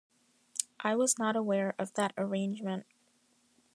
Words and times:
I 0.79 0.95
was 0.95 1.19
not 1.19 1.35
aware 1.35 1.75
of 1.77 1.93
that 1.93 2.13
arrangement. 2.17 2.87